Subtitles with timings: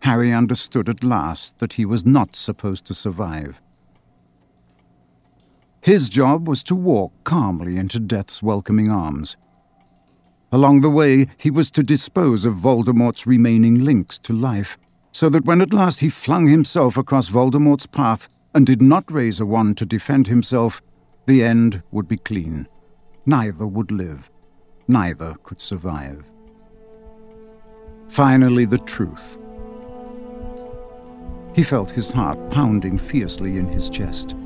[0.00, 3.60] Harry understood at last that he was not supposed to survive.
[5.82, 9.36] His job was to walk calmly into death's welcoming arms.
[10.52, 14.76] Along the way, he was to dispose of Voldemort's remaining links to life,
[15.12, 19.40] so that when at last he flung himself across Voldemort's path and did not raise
[19.40, 20.82] a wand to defend himself,
[21.26, 22.66] the end would be clean.
[23.26, 24.30] Neither would live.
[24.88, 26.24] Neither could survive.
[28.08, 29.38] Finally, the truth.
[31.54, 34.36] He felt his heart pounding fiercely in his chest.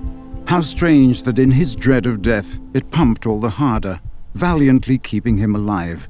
[0.46, 4.00] How strange that in his dread of death it pumped all the harder,
[4.34, 6.08] valiantly keeping him alive.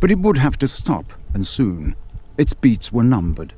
[0.00, 1.96] But it would have to stop, and soon.
[2.38, 3.54] Its beats were numbered.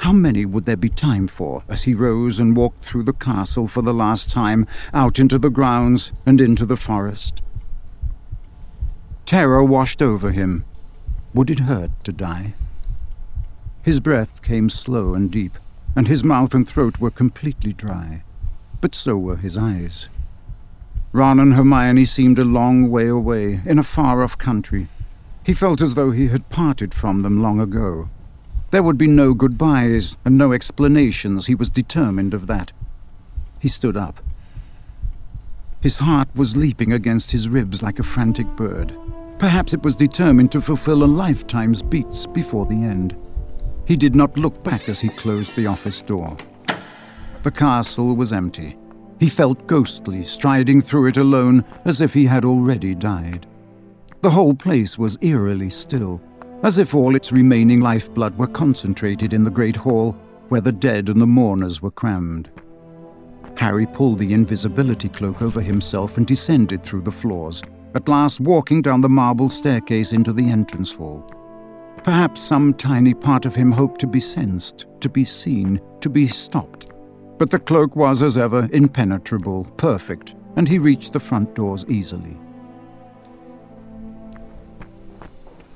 [0.00, 3.66] How many would there be time for as he rose and walked through the castle
[3.66, 7.42] for the last time, out into the grounds and into the forest?
[9.26, 10.64] Terror washed over him.
[11.34, 12.54] Would it hurt to die?
[13.82, 15.58] His breath came slow and deep,
[15.96, 18.22] and his mouth and throat were completely dry.
[18.80, 20.08] But so were his eyes.
[21.12, 24.88] Ron and Hermione seemed a long way away, in a far off country.
[25.44, 28.10] He felt as though he had parted from them long ago.
[28.70, 31.46] There would be no goodbyes and no explanations.
[31.46, 32.72] He was determined of that.
[33.58, 34.20] He stood up.
[35.80, 38.94] His heart was leaping against his ribs like a frantic bird.
[39.38, 43.16] Perhaps it was determined to fulfill a lifetime's beats before the end.
[43.88, 46.36] He did not look back as he closed the office door.
[47.42, 48.76] The castle was empty.
[49.18, 53.46] He felt ghostly, striding through it alone as if he had already died.
[54.20, 56.20] The whole place was eerily still
[56.62, 60.12] as if all its remaining lifeblood were concentrated in the great hall
[60.48, 62.50] where the dead and the mourners were crammed.
[63.56, 67.62] Harry pulled the invisibility cloak over himself and descended through the floors,
[67.94, 71.26] at last walking down the marble staircase into the entrance hall.
[72.04, 76.26] Perhaps some tiny part of him hoped to be sensed, to be seen, to be
[76.26, 76.90] stopped.
[77.38, 82.36] But the cloak was, as ever, impenetrable, perfect, and he reached the front doors easily.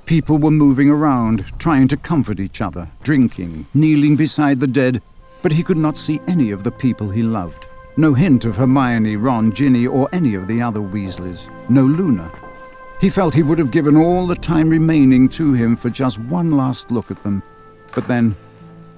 [0.06, 5.00] People were moving around, trying to comfort each other, drinking, kneeling beside the dead,
[5.42, 7.66] but he could not see any of the people he loved.
[7.96, 11.50] No hint of Hermione, Ron, Ginny, or any of the other Weasleys.
[11.68, 12.30] No Luna.
[13.02, 16.52] He felt he would have given all the time remaining to him for just one
[16.52, 17.42] last look at them.
[17.96, 18.36] But then,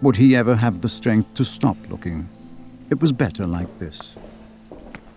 [0.03, 2.28] would he ever have the strength to stop looking?
[2.91, 4.15] It was better like this.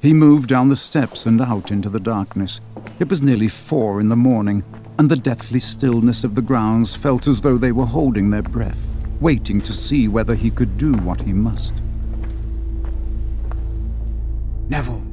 [0.01, 2.61] He moved down the steps and out into the darkness.
[2.97, 4.63] It was nearly four in the morning,
[4.97, 8.95] and the deathly stillness of the grounds felt as though they were holding their breath,
[9.19, 11.73] waiting to see whether he could do what he must.
[14.69, 15.03] Neville,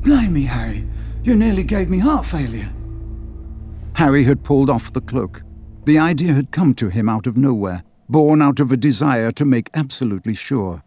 [0.00, 0.88] blimey, Harry,
[1.22, 2.72] you nearly gave me heart failure.
[3.94, 5.42] Harry had pulled off the cloak.
[5.84, 9.44] The idea had come to him out of nowhere, born out of a desire to
[9.44, 10.82] make absolutely sure.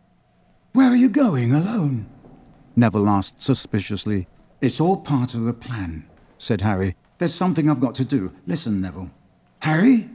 [0.74, 2.08] Where are you going alone?
[2.76, 4.28] Neville asked suspiciously.
[4.62, 6.06] It's all part of the plan,
[6.38, 8.34] said Harry, there's something I've got to do.
[8.46, 9.10] Listen, Neville.
[9.60, 10.10] Harry?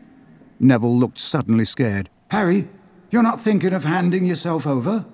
[0.59, 2.11] Neville looked suddenly scared.
[2.31, 2.69] Harry,
[3.11, 5.07] you're not thinking of handing yourself over?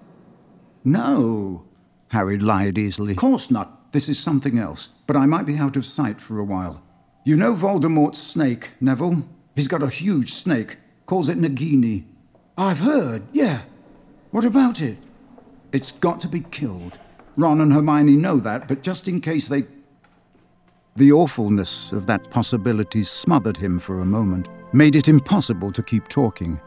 [0.85, 1.65] No,
[2.09, 3.13] Harry lied easily.
[3.13, 3.93] Of course not.
[3.93, 6.83] This is something else, but I might be out of sight for a while.
[7.27, 9.25] You know Voldemort's snake, Neville?
[9.57, 10.77] He's got a huge snake,
[11.07, 12.05] calls it Nagini.
[12.57, 13.63] I've heard, yeah.
[14.31, 14.97] What about it?
[15.73, 17.01] It's got to be killed.
[17.37, 19.67] Ron and Hermione know that, but just in case they
[20.95, 26.07] the awfulness of that possibility smothered him for a moment, made it impossible to keep
[26.07, 26.61] talking.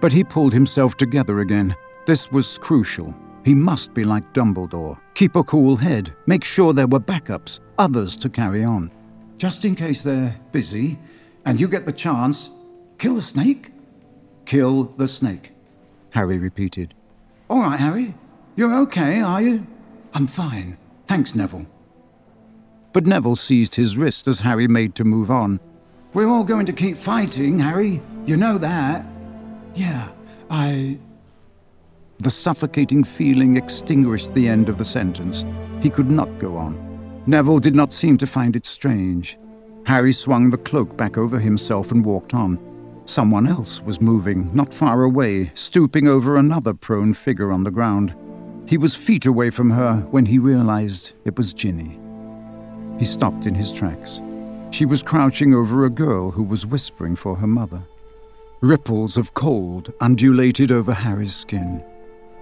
[0.00, 1.76] But he pulled himself together again.
[2.06, 3.14] This was crucial.
[3.44, 4.98] He must be like Dumbledore.
[5.14, 6.12] Keep a cool head.
[6.26, 8.90] Make sure there were backups, others to carry on.
[9.42, 11.00] Just in case they're busy
[11.44, 12.48] and you get the chance,
[12.96, 13.72] kill the snake?
[14.44, 15.50] Kill the snake,
[16.10, 16.94] Harry repeated.
[17.50, 18.14] All right, Harry.
[18.54, 19.66] You're okay, are you?
[20.14, 20.78] I'm fine.
[21.08, 21.66] Thanks, Neville
[22.92, 25.58] but Neville seized his wrist as Harry made to move on.
[26.12, 28.00] We're all going to keep fighting, Harry.
[28.26, 29.04] You know that.
[29.74, 30.10] Yeah,
[30.50, 31.00] I.
[32.18, 35.44] The suffocating feeling extinguished the end of the sentence.
[35.80, 36.91] He could not go on.
[37.26, 39.38] Neville did not seem to find it strange.
[39.86, 42.58] Harry swung the cloak back over himself and walked on.
[43.04, 48.14] Someone else was moving, not far away, stooping over another prone figure on the ground.
[48.66, 52.00] He was feet away from her when he realized it was Ginny.
[52.98, 54.20] He stopped in his tracks.
[54.70, 57.82] She was crouching over a girl who was whispering for her mother.
[58.60, 61.84] Ripples of cold undulated over Harry's skin.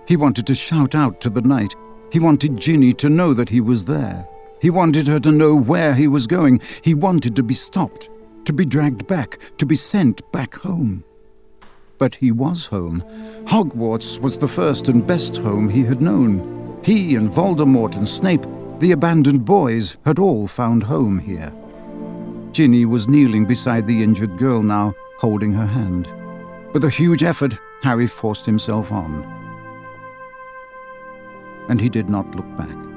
[0.07, 1.75] He wanted to shout out to the night.
[2.13, 4.27] He wanted Ginny to know that he was there.
[4.61, 6.61] He wanted her to know where he was going.
[6.83, 8.11] He wanted to be stopped,
[8.45, 11.03] to be dragged back, to be sent back home.
[11.99, 13.03] But he was home.
[13.45, 16.79] Hogwarts was the first and best home he had known.
[16.85, 18.45] He and Voldemort and Snape,
[18.79, 21.53] the abandoned boys, had all found home here.
[22.53, 26.09] Ginny was kneeling beside the injured girl now, holding her hand.
[26.73, 29.25] With a huge effort, Harry forced himself on.
[31.69, 32.90] And he did not look back.